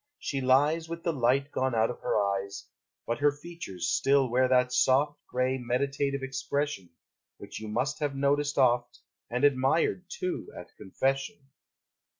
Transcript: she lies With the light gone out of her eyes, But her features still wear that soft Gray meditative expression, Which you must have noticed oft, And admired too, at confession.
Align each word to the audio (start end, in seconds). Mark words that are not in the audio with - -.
she 0.17 0.41
lies 0.41 0.89
With 0.89 1.03
the 1.03 1.13
light 1.13 1.51
gone 1.51 1.75
out 1.75 1.91
of 1.91 1.99
her 1.99 2.17
eyes, 2.19 2.65
But 3.05 3.19
her 3.19 3.31
features 3.31 3.87
still 3.89 4.27
wear 4.27 4.47
that 4.47 4.73
soft 4.73 5.19
Gray 5.27 5.59
meditative 5.59 6.23
expression, 6.23 6.89
Which 7.37 7.59
you 7.59 7.67
must 7.67 7.99
have 7.99 8.15
noticed 8.15 8.57
oft, 8.57 9.01
And 9.29 9.43
admired 9.43 10.05
too, 10.09 10.51
at 10.57 10.75
confession. 10.75 11.51